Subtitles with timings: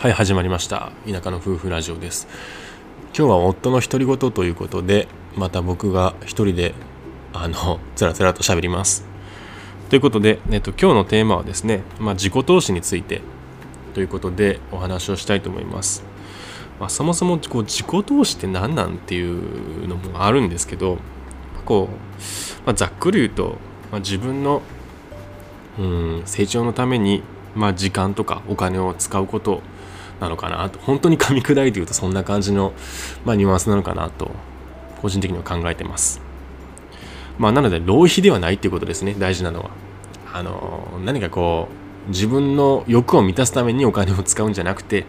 [0.00, 0.92] はい始まりました。
[1.10, 2.28] 田舎の夫婦ラジオです。
[3.06, 6.72] 今日は夫の独り言ということでまた僕が一人で
[7.32, 9.04] あのつらつらと喋ります。
[9.90, 13.22] ということで、えっと、今日のテーマはですね、まあ、自己投資について
[13.92, 16.04] ということでお話をしたいと思います、
[16.78, 20.98] まあ、そもそもこう自己投資って何なんっていうのもあるんですけど
[21.64, 23.56] こう、まあ、ざっくり言うと、
[23.90, 24.62] ま、自分の
[25.76, 27.24] うん成長のために、
[27.56, 29.60] ま、時間とかお金を使うこと
[30.20, 30.78] なのかなと。
[30.80, 32.72] 本当に噛み砕いて言うとそんな感じの、
[33.24, 34.30] まあ、ニュアンスなのかなと
[35.00, 36.20] 個人的には考えてます。
[37.38, 39.14] まあなので浪費ではないっていうことですね。
[39.18, 39.70] 大事なのは。
[40.32, 41.68] あの何かこ
[42.06, 45.06] う自分の欲を満たすためにお金を使うんじゃなくて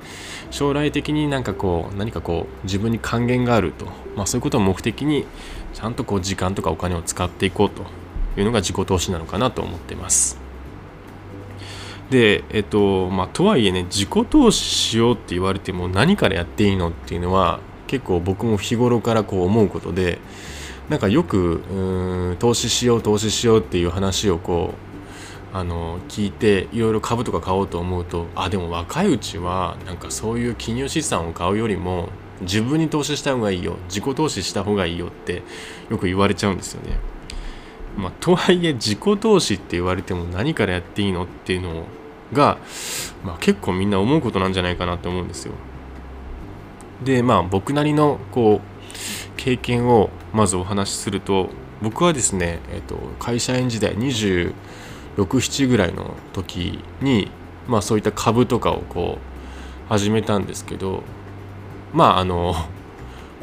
[0.50, 3.86] 将来的になんかこう何かこう自分に還元があると、
[4.16, 5.26] まあ、そういうことを目的に
[5.74, 7.84] ちゃんとこう時間とかお金を使っていこうと
[8.38, 10.49] いうのが自己投資なのかなと思ってます。
[12.10, 20.20] でえっとまあとはいえね自己投資しようって言われても何からやっていいのっていうのは結構僕も日頃からこう思うことで
[20.90, 24.74] なんかよくうん投資しよう投資しようっていう話をこ
[25.54, 32.10] うあの聞いていろいろ株とか買おうと思うとあでも若いうちはなんかそういう金融資産を買うよりも
[32.42, 35.44] 自分に投資した方がいいよ自己投資した方がいいよって
[35.90, 36.98] よく言われちゃうんですよね。
[37.98, 41.84] まあ、とはいえ自己投資って言われても何からやっていいのっていうのを
[42.34, 42.58] が、
[43.24, 45.54] まあ、結構みんな思うことなんじゃないかなと思うんですよ。
[47.04, 48.70] でまあ僕なりのこう
[49.38, 51.50] 経験をまずお話しすると
[51.82, 57.32] 僕はですね、えーと、会社員時代267ぐらいの時に、
[57.68, 61.04] まあ、そういった株とかをこう始めたんですけど
[61.94, 62.54] まああの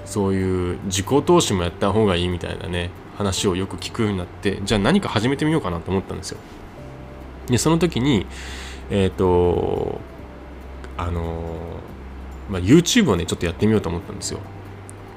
[0.04, 6.38] そういう自己投資もやった方がいいみたいなね話をよく聞くようになってじゃあ何か始めてみようかなと思ったんですよ。
[7.48, 8.26] でその時に
[8.90, 10.00] えっ、ー、と
[10.96, 11.56] あの
[12.48, 14.40] まあ、YouTube をねちょっとやってみようと思ったんですよ。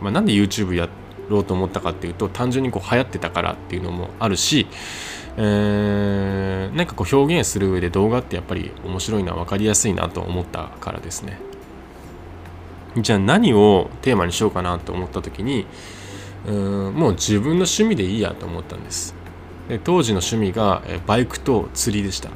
[0.01, 0.89] まあ、なんで YouTube や
[1.29, 4.67] ろうと思ったかっていうと単純にこう流行ってたからっていうのもあるし、
[5.37, 11.39] えー、なんかこう表現する上で動画ってやっぱり面白いのは分かりやすいなと思ったからですね。
[12.97, 15.67] じゃあ何をテーマにしようかなと思った時に
[16.47, 19.13] うんもう自分の趣味でいいやと思ったんです。
[19.67, 22.31] で当時の趣味がバイクと釣りでした。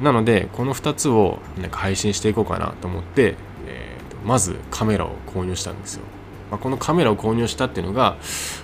[0.00, 3.34] なのでこの2つをなんか配信していこうかなと思って、
[3.66, 6.02] えー、とまずカメラを購入したんですよ、
[6.50, 8.16] まあ、このカメラを購入したっていうのが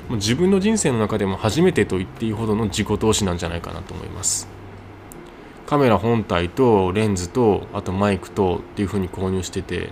[0.08, 4.48] もう自分の人生の中でも初めてと言っていいほどの自己投資なんじゃないかなと思います。
[5.66, 9.90] カメラ本体とレンズとあとマイクとっていう風に購入してて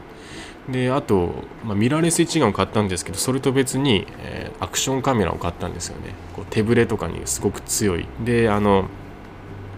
[0.69, 1.35] であと、
[1.65, 6.15] まあ、ミラーレス一眼を買ったんですけどそれと別に、えー、アクションカメラを買ったんですよね。
[6.35, 8.07] こう手ぶれとかにすごく強い。
[8.25, 8.87] であの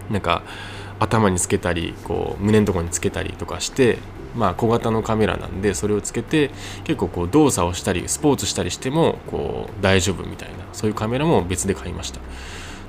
[0.09, 0.43] なんか
[0.99, 3.99] 頭につけたりこう胸のところにつけたりとかして
[4.35, 6.51] まあ小型のカメラなんでそれをつけて
[6.83, 12.19] 結構こう動作をしたりスポーツしたりしてもこう大丈夫みたいなそういうカメラも別で買いました。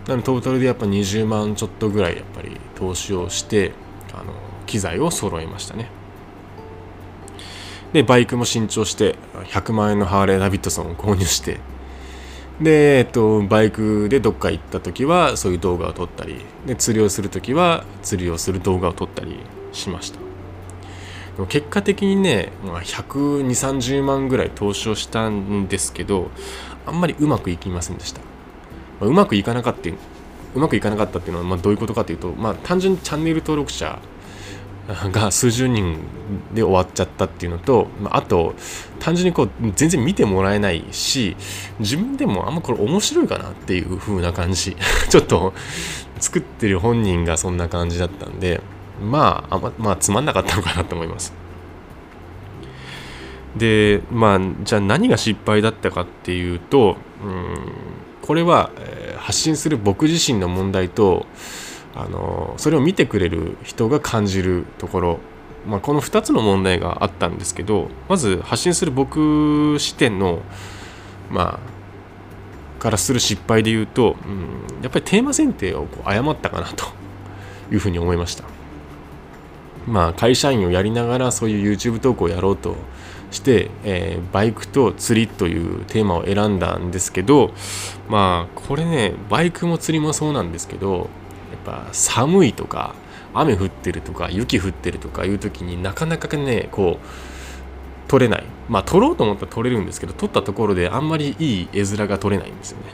[0.06, 3.72] なのでトータルでやっぱ20万ちょっとぐらいやっぱり投資をして
[4.14, 4.32] あの
[4.66, 5.90] 機材を揃えましたね。
[7.92, 11.58] でバイクも新調して100万円のハーレー・ダビッドソンを購入して
[12.60, 19.40] で、えっと、バイクでどっか行った時はそういう動画を撮ったりで釣りをする時は釣りをする動画を撮ったり
[19.72, 20.28] しました。
[21.46, 26.30] 結果的にね、まあ、12030万ぐらい投資をしたんですけど
[26.84, 28.20] あんまりうまくいきませんでした、
[29.00, 29.88] ま、うまくいかなかった
[30.54, 34.00] うまくいかなかったっていうのはまあどういうことかというと、まあ、単純にチャンネル登録者
[35.12, 35.98] が数十人
[36.54, 38.54] で終わっちゃったっていうのとあと
[38.98, 41.36] 単純にこう全然見てもらえないし
[41.78, 44.76] 自分でもあんまこれ面白いかなっていう風な感じ。
[45.10, 45.52] ちょっと
[46.18, 48.60] 作ってる本人がそんな感じだったんで
[49.00, 51.34] まああままあつまんなかったのかなと思います。
[53.56, 57.56] でまあじゃあ何が失敗だったかっていうとうん
[58.22, 61.26] これは、えー、発信する僕自身の問題と
[61.98, 65.18] あのそれを見てくれる人が感じるところ、
[65.66, 70.40] まあ、この2つの問題があったんですけどまず発信する僕視点の
[71.30, 71.60] ま
[72.78, 76.98] あからする失敗で言うと、うん、やっぱりテーマ選定をこう誤ったかなと。
[77.70, 78.44] いうふうに思いました。
[79.86, 82.76] まあ会社員をやりながらそういう YouTube 投稿をやろうと
[83.30, 87.52] して、えー、バイクと釣りというテーマを選んだんですけど
[88.08, 91.08] まあこれねバイクも釣りもそうなんですけど
[91.68, 92.94] ぱ寒いとか
[93.34, 98.44] 雨降ってるとか雪降ってるとかいう時になかなかねこう撮れない。
[98.68, 102.84] まあ撮ろうと思ったら撮れるんですけど撮ったところであんまりいい絵面が撮れないんですよね。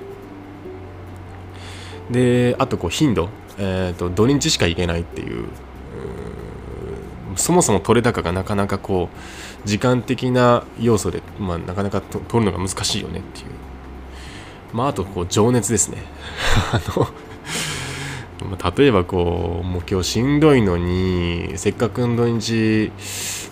[2.10, 3.28] であとこう頻度、
[3.58, 5.46] えーと、土日しか行けないっていう。
[7.36, 13.46] そもそも取れ高がなかなかこう時間的な要素で、まあ、なかなか取るのが難しいよねっていう。
[14.72, 15.98] まああとこう情熱ですね。
[16.72, 17.08] あの
[18.76, 22.92] 例えばこうもう今日しんどいのにせっかくの土日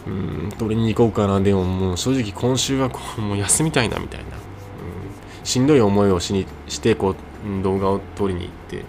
[0.07, 1.41] うん取りに行こうかな。
[1.41, 8.85] でももう正直今週はこうもう休みたいなみたいな、うん、しんどい思いをしにしてこう動画を撮りに行って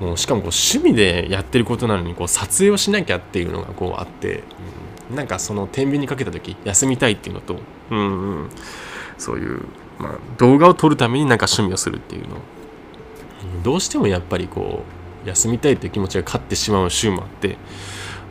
[0.00, 4.42] もうしかもこう趣味でやってることなのにこう撮影をしなきゃっていうのがこうあって、
[5.10, 7.56] うん、なんかその天秤にかけた時休みたいっていうのと、
[7.90, 8.50] うん、うん、
[9.16, 9.62] そういう、
[9.98, 12.36] まあ、動画を撮るためになんか趣味をするっていうの。
[13.62, 17.56] どうしてもやっぱりこう休みたいっていう気持ちが勝ってしまう週もあって、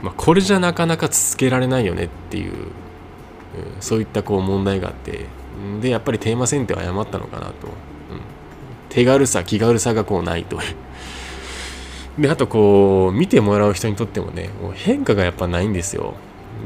[0.01, 2.62] まあ、これじゃなかなか続けられないよねっていう、うん、
[3.80, 5.25] そういったこう問題があって
[5.81, 7.81] でやっぱりテーマ選定を誤ったのかなと、うん、
[8.89, 10.60] 手軽さ気軽さがこうないと。
[12.18, 16.16] であとこう見てもらう人にとってもねもう変化がやっぱないんですよ。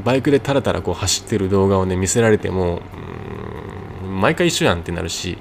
[0.02, 2.80] バイクでタラタラこう走ってる動画をね見せられても
[4.04, 5.36] うん毎回一緒やんってなるし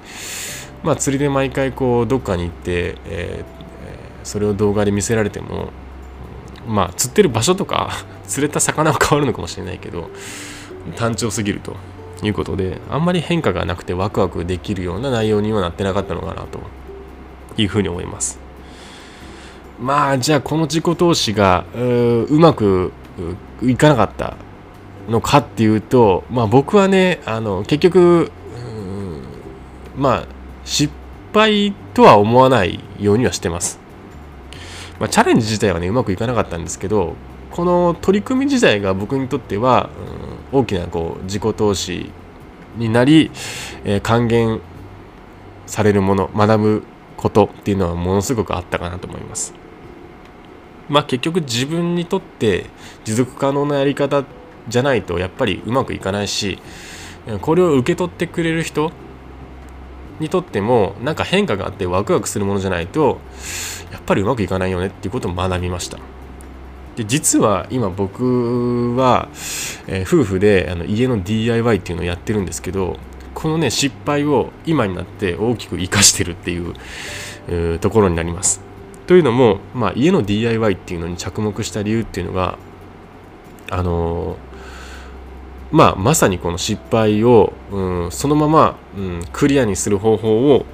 [0.83, 3.60] まあ釣りで毎回こうどっかに行って、えー、
[4.23, 5.69] それを動画で見せられても
[6.67, 7.91] まあ釣ってる場所とか
[8.27, 10.09] 釣れた魚は変わるのかもしれないけど
[10.95, 11.75] 単調すぎると
[12.23, 16.59] いうことであんまり変化がなくてワクワクできるような内容にはなってなかったのかなと
[17.57, 18.39] いうふうに思います。
[19.79, 22.93] まあじゃあこの自己投資がうまく
[23.63, 24.37] いかなかった
[25.09, 28.31] のかっていうと、まあ、僕はねあの結局
[29.95, 30.27] まあ
[30.63, 30.93] 失
[31.33, 33.79] 敗とは思わないようにはしてます、
[35.01, 37.15] まあ、チャレンジ自体はねうまくいかなかったんですけど
[37.49, 39.89] この取り組み自体が僕にとっては、
[40.53, 42.11] うん、大きなこう自己投資
[42.77, 43.31] になり、
[43.83, 44.61] えー、還元
[45.65, 46.83] されるもの学ぶ
[47.17, 49.55] ことっていうのはものすごくあったかなと思います。
[50.87, 52.67] まあ結局自分にとって
[53.03, 54.23] 持続可能なやり方
[54.67, 56.59] じゃないとやっぱりうまくいかないし
[57.41, 58.91] これを受け取ってくれる人
[60.21, 63.19] にとってもなんか変化があってワクワクするものじゃないと
[63.91, 65.99] やっぱりうまくいかないよねっていうことを学びました。
[66.95, 69.29] で実は今僕は、
[69.87, 72.97] えー、夫婦であの家の DIY っていうのをやってるんですけど
[73.33, 76.73] このね失敗を今になって大きく生かしてるっていう、
[77.47, 78.61] えー、ところになります。
[79.07, 82.57] というのも、まあ、家の DIY っていうのに着目した理由っていうのが
[83.69, 84.37] あの
[85.71, 90.65] まあまさにこの失敗を、うん、そのまま、うん、クリアにする方法を、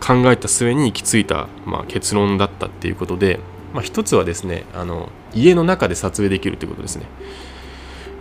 [0.00, 3.38] 考えた末に行き着いた、まあ、結論だったっていうことで、
[3.74, 7.06] まあ、一つはですねあの家の中で撮影できるということですね。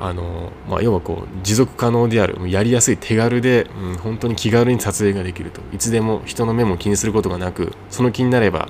[0.01, 8.69] あのまあ、要はこう持続可能であるやりやすい手軽で、うん、本当に気軽に撮影ができるといつでも人の目も気にすることがなくその気になれば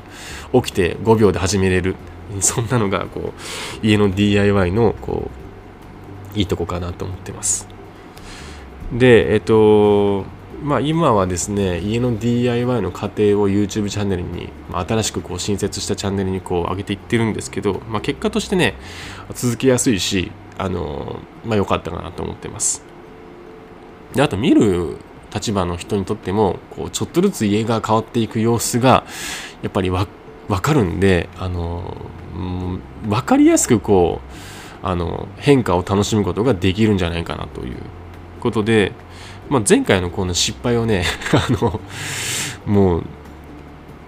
[0.54, 1.96] 起きて5秒で始めれる
[2.42, 3.34] そんなのがこ
[3.84, 5.49] う家の DIY のこう
[6.40, 7.68] いいとこかなと思ってます。
[8.94, 10.26] でえっと
[10.64, 18.76] まあ今はですね家の DIY の過程を YouTube チャンネルにま新しくこう新設したチャンネルにこう上げていってるんですけど、まあ、結果としてね
[19.34, 22.84] 続けやすいしあのまあ良かったかなと思ってます。
[24.16, 24.98] であと見る
[25.34, 29.06] 立場の人にとってもこうちょっとずつ家が変わっていく様子が
[29.62, 30.08] やっぱりわ
[30.48, 31.98] 分かるんであの、
[32.36, 37.78] うん、分かりやすくこうあの変化を楽しむことができるんじゃないかなという
[38.40, 38.94] ことで、
[39.50, 41.80] まあ、前回のこの失敗をね あの
[42.66, 43.04] もう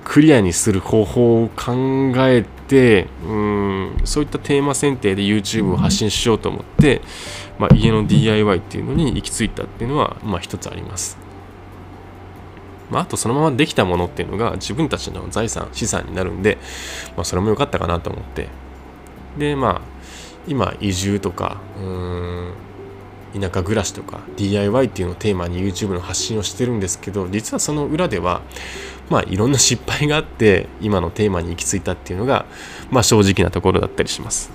[0.03, 1.73] クリアにする方法を考
[2.17, 7.01] えてうんそういったテーマ選定で YouTube を発信しようと思って、
[7.59, 11.17] まあ、家の DIY っていうのに行き着いたっていうのは、まあ、一つあります。
[12.89, 16.57] まあ、あとそのままできたものっていうのが自分たちの財産資産になるんで、
[17.15, 18.49] まあ、それも良かったかなと思って
[19.37, 19.90] でまあ
[20.47, 22.53] 今移住とかうん
[23.33, 28.41] 田舎暮らしとか DIY っていうのをテーマに YouTube の発信をしてるんですけど実はその裏では
[29.09, 32.45] まあいろんな失敗があって今のテーマに行き着いたっていうのが
[32.89, 34.51] まあ正直なところだったりします。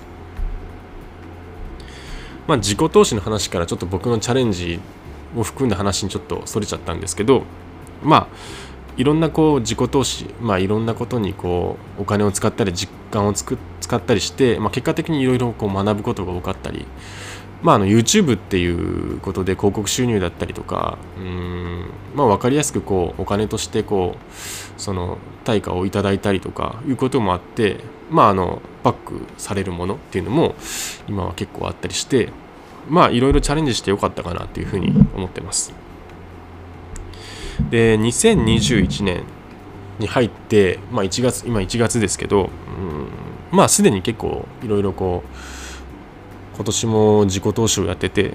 [2.47, 4.79] まあ自己投資の話からちょっと僕のチャレンジ
[5.35, 7.43] を含んだ話にちょっとそれちゃったんですけど
[8.01, 8.27] まあ
[8.97, 16.85] いろんなこう自己投資、まあ、いろんなことにこうお金を使ったり実感をつく使ったりして、まあ、結果的にいろいろ学ぶことが多かったり、
[17.61, 27.79] まあ、あの YouTube っていうことで広告収入だったりとかうん、まあ、分かりやすくこうお金としてこうその対価をいただいたりとかいうこともあって、
[28.11, 30.55] まあ、あのバックされるものっていうのも
[31.07, 32.29] 今は結構あったりして
[32.89, 35.73] まあいろいろチャレンジしてよかったかなっていうふうに思ってます。
[37.69, 39.23] で2021年
[39.99, 42.47] に入って、まあ、1月今1月ですけど、うん、
[43.51, 48.33] まあすでに結構いろいろこう今年も自己投資をやってて、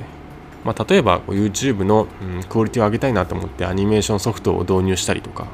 [0.64, 5.48] まあ、例えば YouTube の、うん、クオリティを上げたいなと思ってアニメーションソフトを導入したりとか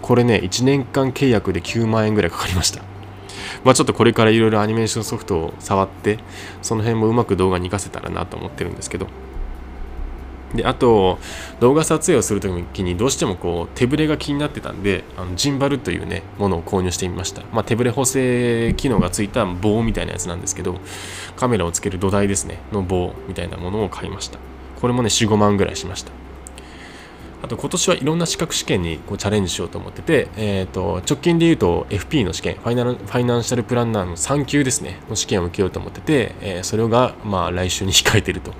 [0.00, 2.82] これね1年間契約で9万円ぐらいかかりました。
[3.64, 6.18] まあちょっとこれからいろいろアニメーションソフトを触って
[6.60, 9.06] その辺もうまく動画に活かせたらなと思ってるんですけど
[10.54, 11.18] であと
[11.60, 20.78] 動画撮影をするときにどうしてもこう手ぶれが気になってたんであのジンバルというねものを購入してみました、まあ、手ぶれ補正機能がついた棒みたいなやつなんですけど
[21.36, 22.58] カメラをつける土台ですね。
[22.72, 24.38] の棒みたいなものを買いました。
[24.80, 26.12] これもね45万ぐらいしました。
[27.42, 35.00] あと今年はいろんな資格試験にこうチャレンジしようと思ってて、えー、と直近で言うと FP の試験ファイナルファイナンシャルプランナーの3級ですね。
[35.10, 38.54] の試験を受けようと思ってて、えー、それがまあ来週に控えてると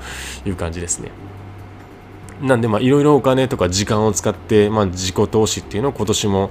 [0.44, 1.10] いう感じですね。
[2.40, 6.50] なんでまあいろいろお金とか時間を使って、まあ、自己投資っていうのを今年も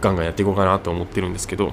[0.00, 1.72] ガンガンやっていこうかなと思ってるんですけど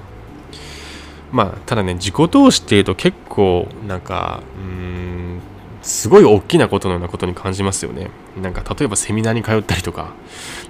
[1.32, 5.42] まあただね自己投資っていうと結構なんかうん
[5.82, 8.10] すごい大きなことのようなことに感じますよね。
[8.42, 10.14] なんか例えばセミナーに通ったりとか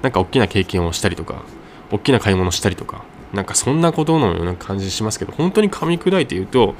[0.01, 1.43] なんか大きな経験をしたりとか
[1.91, 3.03] 大きな買い物したりとか。
[3.33, 6.75] なんかそんなことのような感じしますけど本当に噛み砕いて言うと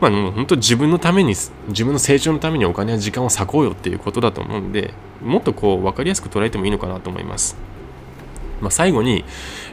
[0.00, 1.34] まあもう本当自分のために
[1.68, 7.56] 自分の成長のためにお金や時間を割こうよっていうことだと思うんでもっとこう分かりやすく捉えてもいいのかなと思います。
[8.60, 9.24] まあ、最後に、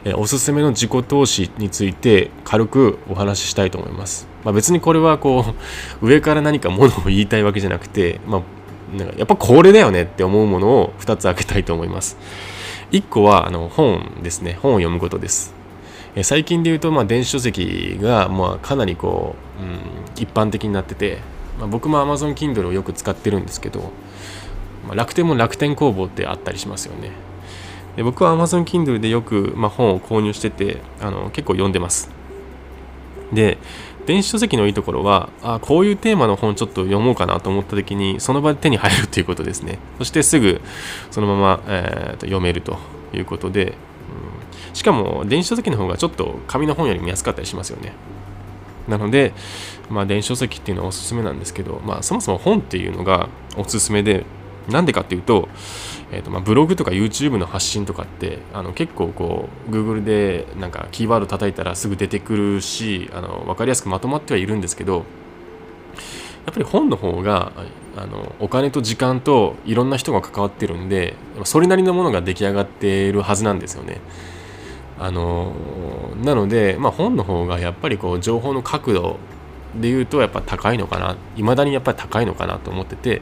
[0.04, 4.28] えおすすめの自己投資について軽くお話ししたいと思います。
[4.44, 5.54] まあ、別にこれはこ
[6.02, 12.18] う上から何かものを言いたいわけじゃなくて、まあ、なんかやっぱこれだよねって思うものを2つ開けたいと思います。
[12.92, 15.54] 1個はあの本ですね本を読むことです。
[16.16, 19.78] え最近で言うと、まあ、電子書籍が、まあ、かなりこう、うん、
[20.16, 21.18] 一般的になってて、
[21.58, 23.90] まあ、僕も Amazon Kindle をよく使ってるんですけど、
[24.86, 27.10] まあ、楽天も楽天工房ってあったりしますよね。
[27.96, 32.10] で僕は Amazon Kindle でよく、まあ、本を購入しててあの結構読んでます。
[33.32, 33.58] で
[34.06, 39.78] 電子書籍のいいところはあこういうテーマの本ちょっと読もうかなと思った時にその場で手に入るということですね。
[39.98, 40.60] そしてすぐ
[41.10, 42.78] そのまま、えー、と読めると
[43.12, 43.74] いうことで
[44.72, 47.92] しかも電子書籍の方がちょっと紙の本より見やすかったりしますよね
[48.88, 49.32] なので、
[49.88, 54.24] まあ、電子書籍っていうのはおすすめなんですけど、まあ、そもそも本っていうのがおすすめで
[54.68, 55.48] なんでかっていうと,、
[56.10, 65.04] えーとまあ、ブログとか YouTube の発信とかってあの結構こう Google でなんかキーワード叩いたらすぐ出てくるしあの分かりやすくまとまってはいるんですけど
[66.46, 67.52] やっぱり本の方が
[67.96, 74.00] あのお金と時間といろんな人が関わってるんでそれなりのものが出来上がっているはずなんですよね。
[75.04, 75.52] あの
[76.24, 79.18] なので、まあ、本の方がやっぱりこう情報の角度
[79.78, 83.20] で言うとやっぱ高いのかないまだにやっぱり高いのかなと思ってて、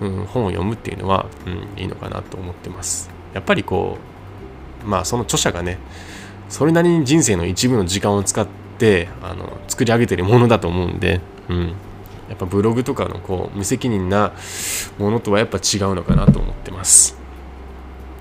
[0.00, 3.10] うん、本を読むっていうのは、うん、いいのかなと思ってます。
[3.34, 3.98] やっぱりこ
[4.84, 5.78] うまあその著者がね
[6.48, 8.46] それなりに人生の一部の時間を使っ
[8.78, 11.66] てあの作り上げてるものだと思うんで、うん、
[12.28, 14.34] やっぱブログとかのこう無責任な
[14.98, 17.18] ものとはやっぱ違うのかなと思ってます。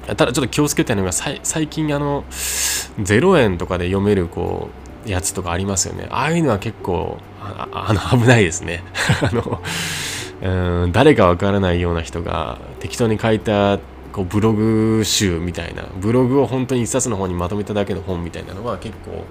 [0.07, 2.23] ただちょっと気をつけたいのが最近あの
[2.99, 4.69] 0円とかで読めるこ
[5.05, 6.07] うやつとかありますよね。
[6.09, 8.83] ああいうのは結構あの危ないですね。
[9.21, 9.61] あの
[10.39, 13.79] うん誰かわからないような人が適当に書いた
[14.11, 19.25] こうブログ集みたいなブログを本当に一冊の本にまとめただけの本みたいなのは結構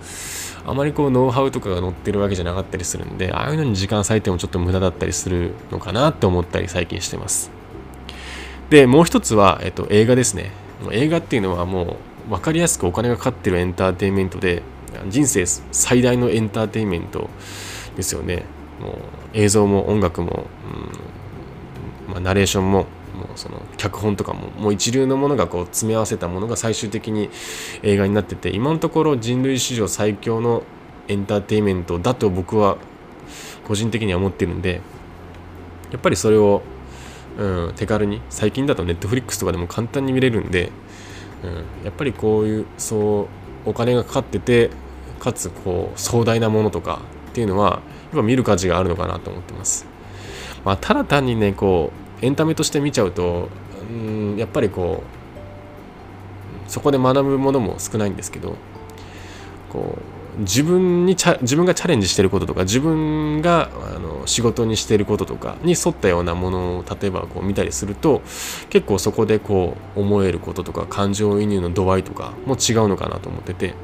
[0.66, 7.50] あまりこうノウハウとかが載ってるわけじゃなかったりするんでああいうのに時間割いてもちょっと無駄だったりするのかなって思ったり最近してます。
[8.70, 10.50] でもう一つは、えっと、映画ですね。
[10.90, 11.96] 映画っていうのはもう
[12.28, 14.62] 分かりやすくお金がかかってるエンターテインメントで
[15.08, 17.30] 人生最大のエンターテインメント
[17.96, 18.44] ですよね。
[18.80, 18.94] もう
[19.32, 20.46] 映像も音楽も、
[22.06, 27.30] うんまあ、ナレーションももうその脚本とかももう一流のものがこう詰め合わせたものが最終的に
[27.82, 30.62] 映画になってて今のところ人類史上最強の
[31.08, 32.76] エンターテインメントだと僕は
[33.66, 34.82] 個人的には思ってるんで
[35.90, 36.62] やっぱりそれを、
[37.38, 40.70] うん、手軽に最近だとネットフリックスとかでも簡単に見れるんで
[41.44, 43.28] うん、やっぱりこういうそ
[43.66, 44.70] うお金がかかってて
[45.18, 47.00] かつこう壮大なものとか
[47.30, 49.86] っていうのはやっぱ見る価値があるのかなと思ってます。
[50.64, 53.48] まあ、ただ単にねこうエンタメとして見ちゃうと
[53.90, 55.02] うんやっぱりこ
[56.66, 58.56] うそこで学ぶものも少ないんですけど
[59.68, 68.20] こう自分に自分がチャレンジしてることとか自分があの仕事にしてることとかに沿ったようなものを例えばこう見たりすると
[68.68, 73.74] 結構そこでこう思えることとか感情移入の度合いとかも違うのかなと思ってて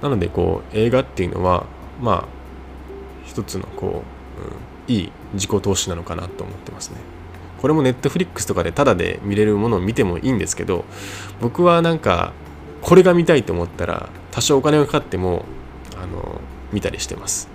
[0.00, 1.66] なのでこう映画っていうのは
[2.00, 2.28] まあ
[3.24, 4.04] 一つのこ
[4.88, 6.96] う、うん、いい自己投資なのかなと思ってますね。
[7.60, 10.86] これもネットフリックスとかでタダで見れるものを見てもいいんですけど
[11.42, 12.32] 僕はなんか
[12.82, 15.44] これが見たいと思ったら多少お金がかかっても
[15.96, 16.40] あの
[16.72, 17.48] 見たりしてます。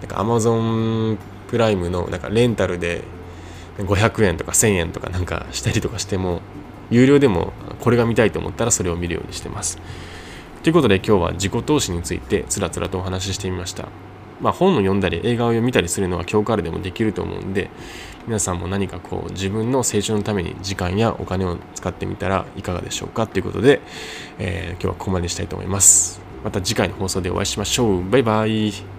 [0.00, 3.04] なんか Amazon プライムのなんかレンタルで
[3.78, 6.40] 500円とか1000円とかなんかしたりとかしても
[6.90, 9.78] 有料でもこれが見たいと思ったらそれを見るようにしてます。
[10.62, 13.88] ということで今日は自己投資についてつらつらとお話ししてみました。
[14.40, 17.70] まあ、本を読んだり映画を読みたりするのは今日からでもできると思うんで
[18.26, 23.80] 皆さんも何かこう自分の成長のために時間やお金を使ってみたらいかがでしょうかということで、
[24.38, 26.20] えー、今日はここまでにしたいと思います。
[26.42, 28.10] また次回の放送でお会いしましょう。
[28.10, 28.93] バイバイ。